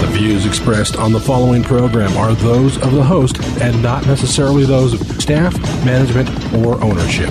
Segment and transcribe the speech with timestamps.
[0.00, 4.64] The views expressed on the following program are those of the host and not necessarily
[4.64, 7.30] those of staff, management, or ownership.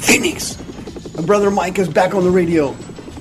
[0.00, 0.56] Phoenix!
[1.16, 2.76] My brother Mike is back on the radio.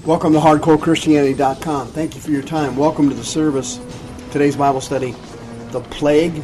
[0.05, 1.87] Welcome to HardcoreChristianity.com.
[1.87, 2.77] Thank you for your time.
[2.77, 3.79] Welcome to the service.
[4.31, 5.15] Today's Bible study
[5.71, 6.43] The Plague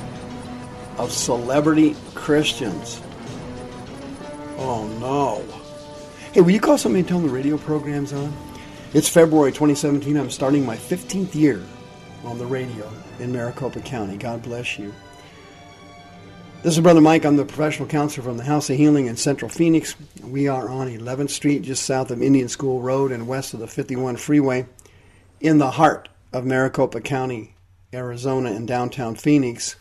[0.98, 3.02] of Celebrity Christians.
[4.58, 5.46] Oh no.
[6.34, 8.49] Hey, will you call somebody and tell them the radio program's on?
[8.92, 10.18] It's February 2017.
[10.18, 11.64] I'm starting my 15th year
[12.24, 14.18] on the radio in Maricopa County.
[14.18, 14.92] God bless you.
[16.64, 17.24] This is Brother Mike.
[17.24, 19.96] I'm the professional counselor from the House of Healing in Central Phoenix.
[20.24, 23.68] We are on 11th Street, just south of Indian School Road and west of the
[23.68, 24.66] 51 freeway,
[25.40, 27.54] in the heart of Maricopa County,
[27.94, 29.76] Arizona, in downtown Phoenix.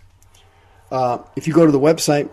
[0.91, 2.29] Uh, if you go to the website,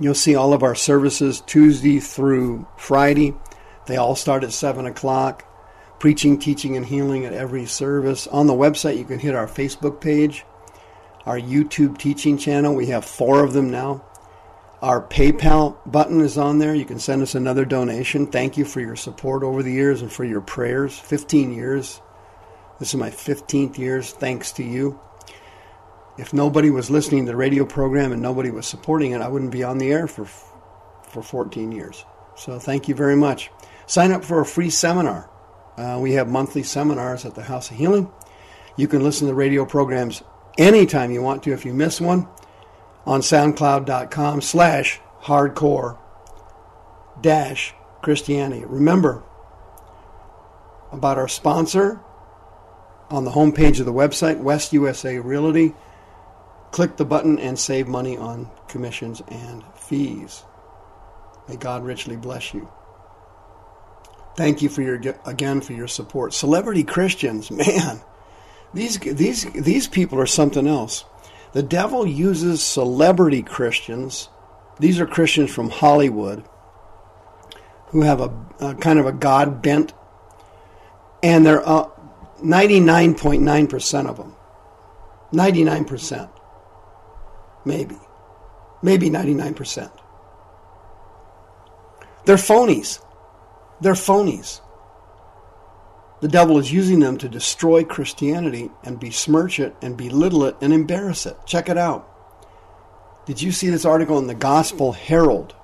[0.00, 3.36] you'll see all of our services Tuesday through Friday.
[3.86, 5.46] They all start at 7 o'clock.
[6.02, 8.26] Preaching, teaching, and healing at every service.
[8.26, 10.44] On the website, you can hit our Facebook page,
[11.26, 12.74] our YouTube teaching channel.
[12.74, 14.04] We have four of them now.
[14.80, 16.74] Our PayPal button is on there.
[16.74, 18.26] You can send us another donation.
[18.26, 20.98] Thank you for your support over the years and for your prayers.
[20.98, 22.00] 15 years.
[22.80, 24.10] This is my 15th years.
[24.10, 24.98] Thanks to you.
[26.18, 29.52] If nobody was listening to the radio program and nobody was supporting it, I wouldn't
[29.52, 32.04] be on the air for for 14 years.
[32.34, 33.52] So thank you very much.
[33.86, 35.30] Sign up for a free seminar.
[35.76, 38.10] Uh, we have monthly seminars at the House of Healing.
[38.76, 40.22] You can listen to radio programs
[40.58, 42.28] anytime you want to if you miss one
[43.06, 45.98] on soundcloud.com slash hardcore
[47.20, 48.64] dash Christianity.
[48.64, 49.22] Remember
[50.90, 52.00] about our sponsor
[53.10, 55.74] on the homepage of the website, West USA Realty.
[56.70, 60.44] Click the button and save money on commissions and fees.
[61.48, 62.68] May God richly bless you.
[64.36, 66.32] Thank you for your again for your support.
[66.32, 68.00] Celebrity Christians, man,
[68.72, 71.04] these these these people are something else.
[71.52, 74.28] The devil uses celebrity Christians.
[74.78, 76.44] These are Christians from Hollywood
[77.88, 79.92] who have a, a kind of a God bent,
[81.22, 81.90] and they're uh,
[82.42, 84.34] 99.9% of them.
[85.32, 86.30] 99%.
[87.64, 87.96] Maybe.
[88.82, 89.92] Maybe 99%.
[92.24, 92.98] They're phonies.
[93.82, 94.60] They're phonies.
[96.20, 100.72] The devil is using them to destroy Christianity and besmirch it and belittle it and
[100.72, 101.36] embarrass it.
[101.46, 102.08] Check it out.
[103.26, 105.56] Did you see this article in the Gospel Herald?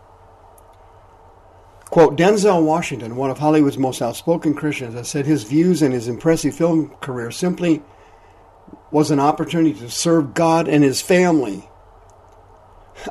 [1.85, 6.09] Quote Denzel Washington, one of Hollywood's most outspoken Christians, has said his views and his
[6.09, 7.83] impressive film career simply
[8.91, 11.69] was an opportunity to serve God and his family.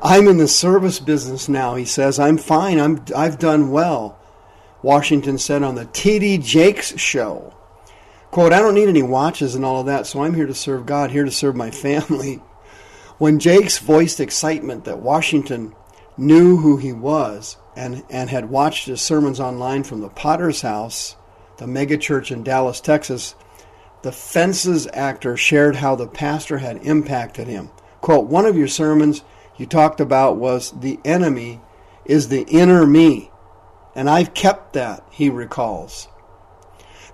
[0.03, 2.19] I'm in the service business now, he says.
[2.19, 2.77] I'm fine.
[2.77, 4.19] I'm, I've done well.
[4.81, 6.39] Washington said on the T.D.
[6.39, 7.53] Jakes show.
[8.31, 10.85] Quote, I don't need any watches and all of that, so I'm here to serve
[10.85, 12.41] God, here to serve my family.
[13.17, 15.73] When Jakes voiced excitement that Washington
[16.17, 21.15] knew who he was and, and had watched his sermons online from the Potter's House,
[21.57, 23.33] the megachurch in Dallas, Texas,
[24.03, 27.71] the Fences actor shared how the pastor had impacted him.
[28.01, 29.23] Quote, one of your sermons
[29.57, 31.59] you talked about was the enemy
[32.05, 33.31] is the inner me.
[33.97, 36.07] And I've kept that, he recalls.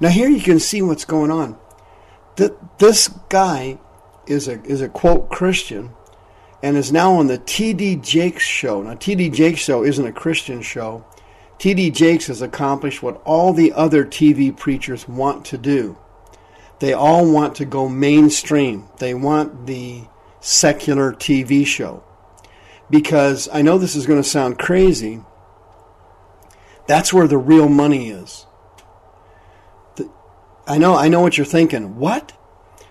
[0.01, 1.57] Now, here you can see what's going on.
[2.77, 3.79] This guy
[4.27, 5.91] is a, is a quote Christian
[6.61, 7.97] and is now on the T.D.
[7.97, 8.83] Jakes show.
[8.83, 9.29] Now, T.D.
[9.29, 11.05] Jakes show isn't a Christian show.
[11.57, 11.91] T.D.
[11.91, 15.97] Jakes has accomplished what all the other TV preachers want to do.
[16.79, 18.89] They all want to go mainstream.
[18.97, 20.03] They want the
[20.41, 22.03] secular TV show.
[22.89, 25.21] Because I know this is going to sound crazy,
[26.87, 28.45] that's where the real money is.
[29.95, 30.09] The,
[30.67, 31.97] I know, I know what you're thinking.
[31.97, 32.33] What?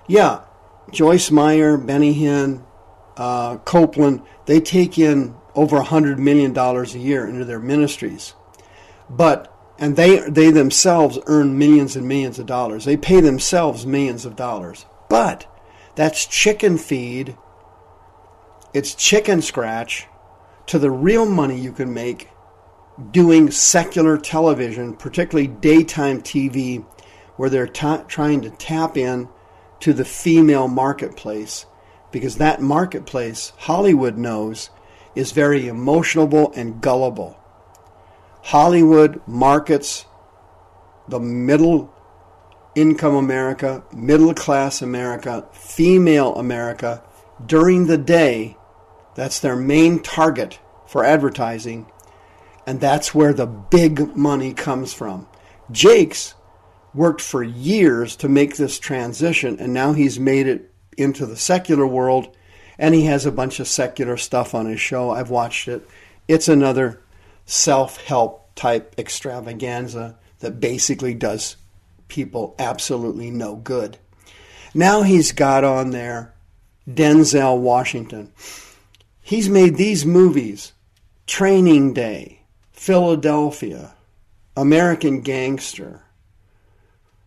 [0.07, 0.43] Yeah,
[0.91, 2.65] Joyce Meyer, Benny Hinn,
[3.17, 8.35] uh, Copeland, they take in over a hundred million dollars a year into their ministries,
[9.09, 9.49] but
[9.79, 12.85] and they they themselves earn millions and millions of dollars.
[12.85, 15.47] They pay themselves millions of dollars, but
[15.95, 17.37] that's chicken feed.
[18.73, 20.07] It's chicken scratch
[20.67, 22.29] to the real money you can make
[23.11, 26.85] doing secular television, particularly daytime TV,
[27.37, 29.29] where they're ta- trying to tap in
[29.81, 31.67] to the female marketplace
[32.13, 34.71] because that marketplace, Hollywood knows,
[35.15, 37.39] is very emotional and gullible.
[38.43, 40.05] Hollywood markets
[41.09, 41.93] the middle
[42.75, 47.03] income America, middle class America, female America
[47.45, 48.57] during the day.
[49.15, 51.87] That's their main target for advertising.
[52.67, 55.27] And that's where the big money comes from.
[55.71, 56.35] Jakes
[56.95, 61.87] worked for years to make this transition, and now he's made it into the secular
[61.87, 62.37] world,
[62.79, 65.11] and he has a bunch of secular stuff on his show.
[65.11, 65.89] I've watched it.
[66.29, 67.01] It's another
[67.47, 71.57] self help type extravaganza that basically does
[72.09, 73.97] people absolutely no good.
[74.75, 76.35] Now he's got on there
[76.89, 78.33] Denzel Washington.
[79.21, 80.73] He's made these movies
[81.27, 82.42] Training Day,
[82.83, 83.95] Philadelphia,
[84.57, 86.03] American Gangster.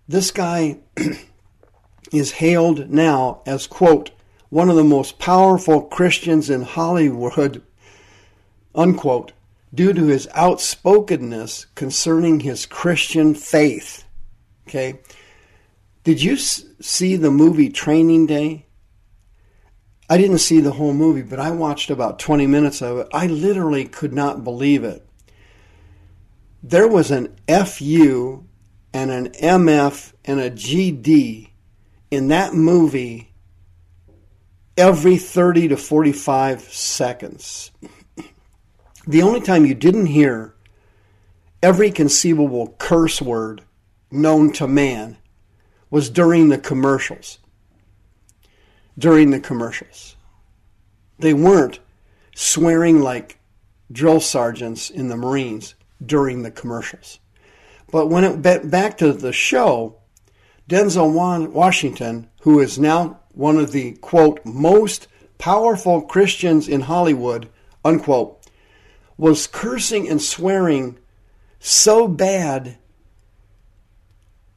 [0.05, 0.79] This guy
[2.11, 4.11] is hailed now as, quote,
[4.49, 7.63] one of the most powerful Christians in Hollywood,
[8.75, 9.31] unquote,
[9.73, 14.03] due to his outspokenness concerning his Christian faith.
[14.67, 14.99] Okay?
[16.03, 18.65] Did you see the movie Training Day?
[20.09, 23.07] I didn't see the whole movie, but I watched about 20 minutes of it.
[23.13, 25.05] I literally could not believe it.
[26.67, 28.43] There was an FU
[28.91, 31.51] and an MF and a GD
[32.09, 33.31] in that movie
[34.75, 37.69] every 30 to 45 seconds.
[39.05, 40.55] The only time you didn't hear
[41.61, 43.61] every conceivable curse word
[44.09, 45.17] known to man
[45.91, 47.37] was during the commercials.
[48.97, 50.15] During the commercials.
[51.19, 51.77] They weren't
[52.33, 53.37] swearing like
[53.91, 57.19] drill sergeants in the Marines during the commercials.
[57.91, 59.97] But when it went back to the show,
[60.67, 65.07] Denzel Washington, who is now one of the quote most
[65.37, 67.49] powerful Christians in Hollywood,
[67.83, 68.41] unquote,
[69.17, 70.97] was cursing and swearing
[71.59, 72.77] so bad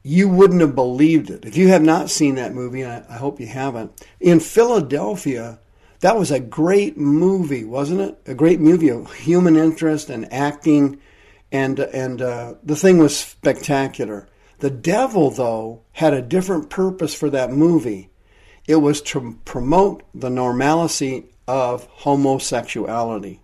[0.03, 1.45] you wouldn't have believed it.
[1.45, 5.59] If you have not seen that movie, and I, hope you haven't, in Philadelphia,
[6.01, 8.19] that was a great movie, wasn't it?
[8.27, 11.01] A great movie of human interest and acting,
[11.51, 14.29] and and uh, the thing was spectacular.
[14.59, 18.11] The devil, though, had a different purpose for that movie.
[18.67, 23.41] It was to promote the normalcy of homosexuality.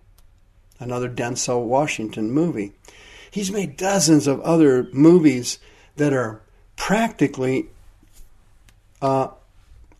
[0.79, 2.73] Another Denzel Washington movie.
[3.31, 5.57] He's made dozens of other movies
[5.95, 6.41] that are
[6.75, 7.67] practically
[9.01, 9.29] uh,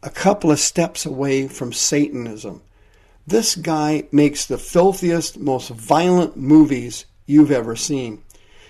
[0.04, 2.62] a couple of steps away from Satanism.
[3.26, 8.24] This guy makes the filthiest, most violent movies you've ever seen.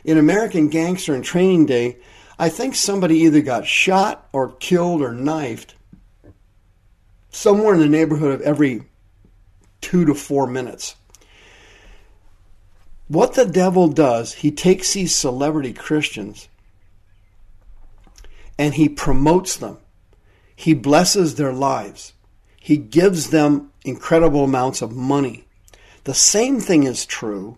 [0.03, 1.97] In American Gangster and Training Day,
[2.37, 5.75] I think somebody either got shot or killed or knifed
[7.29, 8.83] somewhere in the neighborhood of every
[9.81, 10.95] two to four minutes.
[13.07, 16.47] What the devil does, he takes these celebrity Christians
[18.57, 19.77] and he promotes them.
[20.55, 22.13] He blesses their lives.
[22.59, 25.45] He gives them incredible amounts of money.
[26.05, 27.57] The same thing is true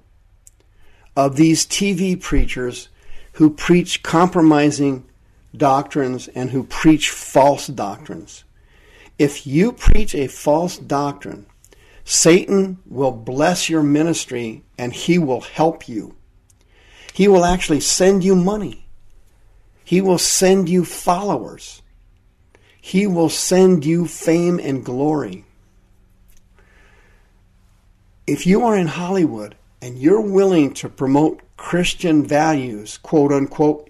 [1.17, 2.89] of these TV preachers
[3.33, 5.03] who preach compromising
[5.55, 8.43] doctrines and who preach false doctrines.
[9.17, 11.47] If you preach a false doctrine,
[12.05, 16.15] Satan will bless your ministry and he will help you.
[17.13, 18.85] He will actually send you money.
[19.83, 21.81] He will send you followers.
[22.79, 25.45] He will send you fame and glory.
[28.27, 29.55] If you are in Hollywood
[29.87, 33.89] and you're willing to promote Christian values, quote unquote,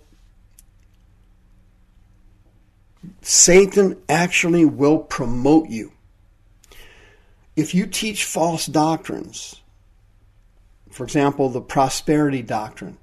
[3.24, 5.92] Satan actually will promote you.
[7.56, 9.64] If you teach false doctrines,
[10.92, 13.00] for example, the prosperity doctrine,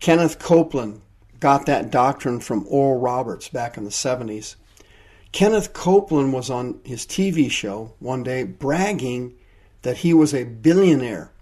[0.00, 1.02] Kenneth Copeland
[1.40, 4.54] got that doctrine from Oral Roberts back in the 70s.
[5.30, 9.34] Kenneth Copeland was on his TV show one day bragging
[9.82, 11.32] that he was a billionaire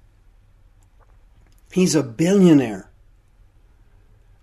[1.70, 2.90] He's a billionaire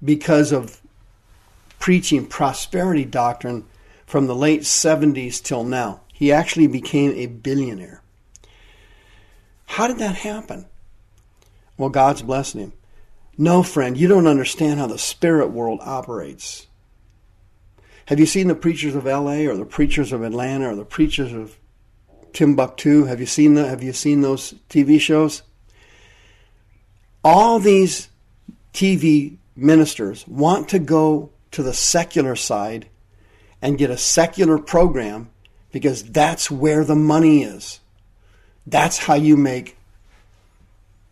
[0.04, 0.82] because of
[1.80, 3.66] preaching prosperity doctrine
[4.06, 6.02] from the late 70s till now.
[6.14, 8.02] He actually became a billionaire.
[9.66, 10.66] How did that happen?
[11.78, 12.74] Well, God's blessing him.
[13.38, 16.66] No, friend, you don't understand how the spirit world operates.
[18.08, 21.34] Have you seen the preachers of LA or the preachers of Atlanta or the preachers
[21.34, 21.58] of
[22.34, 23.04] Timbuktu?
[23.04, 25.44] Have you seen the, have you seen those TV shows?
[27.28, 28.08] All these
[28.74, 32.88] TV ministers want to go to the secular side
[33.62, 35.30] and get a secular program
[35.74, 37.82] because that's where the money is.
[38.66, 39.78] That's how you make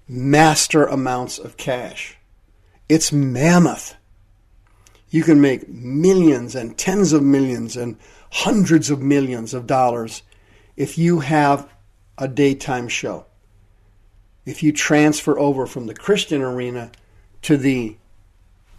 [0.07, 2.15] master amounts of cash.
[2.87, 3.95] It's mammoth.
[5.09, 7.97] You can make millions and tens of millions and
[8.31, 10.21] hundreds of millions of dollars
[10.77, 11.69] if you have
[12.17, 13.25] a daytime show.
[14.45, 16.91] If you transfer over from the Christian arena
[17.43, 17.97] to the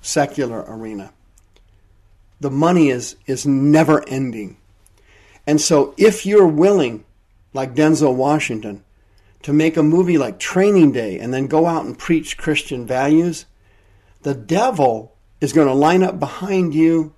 [0.00, 1.12] secular arena.
[2.40, 4.56] The money is, is never ending.
[5.46, 7.04] And so if you're willing,
[7.52, 8.85] like Denzel Washington,
[9.42, 13.46] to make a movie like Training Day and then go out and preach Christian values,
[14.23, 17.14] the devil is going to line up behind you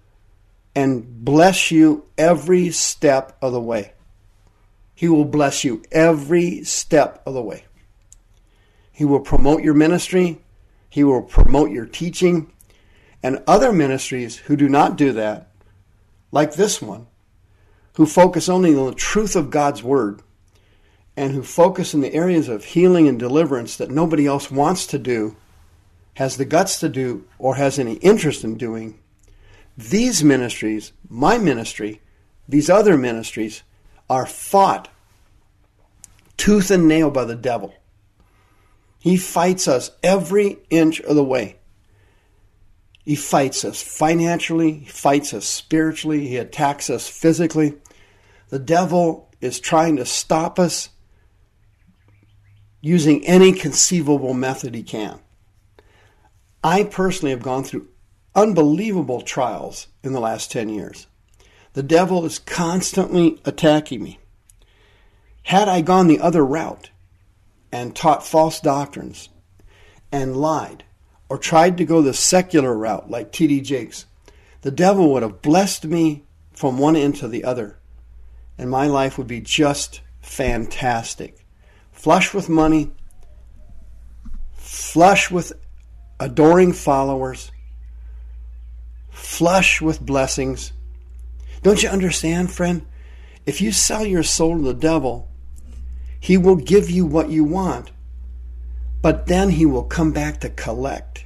[0.75, 3.93] and bless you every step of the way.
[4.95, 7.65] He will bless you every step of the way.
[8.99, 10.41] He will promote your ministry.
[10.91, 12.51] He will promote your teaching.
[13.23, 15.53] And other ministries who do not do that,
[16.33, 17.07] like this one,
[17.93, 20.21] who focus only on the truth of God's Word
[21.17, 24.99] and who focus in the areas of healing and deliverance that nobody else wants to
[24.99, 25.37] do,
[26.15, 28.99] has the guts to do, or has any interest in doing,
[29.77, 32.01] these ministries, my ministry,
[32.49, 33.63] these other ministries,
[34.11, 34.89] are fought
[36.37, 37.73] tooth and nail by the devil.
[38.99, 41.57] He fights us every inch of the way.
[43.05, 47.75] He fights us financially, he fights us spiritually, he attacks us physically.
[48.51, 50.91] The devil is trying to stop us
[52.81, 55.21] using any conceivable method he can.
[56.63, 57.89] I personally have gone through
[58.35, 61.07] unbelievable trials in the last 10 years.
[61.73, 64.19] The devil is constantly attacking me.
[65.45, 66.91] Had I gone the other route
[67.73, 69.29] and taught false doctrines
[70.11, 70.85] and lied,
[71.29, 73.61] or tried to go the secular route like T.D.
[73.61, 74.07] Jakes,
[74.63, 77.79] the devil would have blessed me from one end to the other,
[78.57, 81.45] and my life would be just fantastic.
[81.93, 82.91] Flush with money,
[84.55, 85.53] flush with
[86.19, 87.53] adoring followers,
[89.11, 90.73] flush with blessings.
[91.63, 92.87] Don't you understand, friend?
[93.47, 95.29] If you sell your soul to the devil,
[96.21, 97.91] he will give you what you want
[99.01, 101.25] but then he will come back to collect.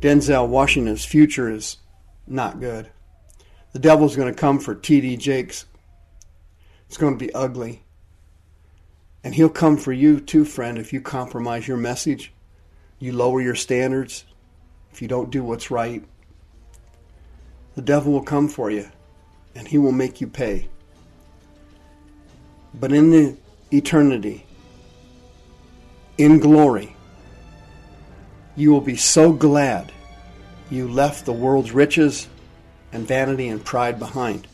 [0.00, 1.78] Denzel Washington's future is
[2.26, 2.88] not good.
[3.72, 5.16] The devil's going to come for T.D.
[5.16, 5.64] Jakes.
[6.88, 7.84] It's going to be ugly.
[9.24, 12.32] And he'll come for you too, friend, if you compromise your message,
[12.98, 14.24] you lower your standards,
[14.92, 16.04] if you don't do what's right.
[17.76, 18.90] The devil will come for you,
[19.54, 20.68] and he will make you pay.
[22.74, 23.36] But in the
[23.72, 24.46] eternity,
[26.18, 26.94] in glory,
[28.54, 29.90] you will be so glad
[30.70, 32.28] you left the world's riches
[32.92, 34.46] and vanity and pride behind.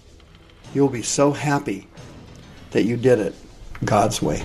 [0.74, 1.88] You will be so happy
[2.70, 3.34] that you did it
[3.84, 4.44] God's way.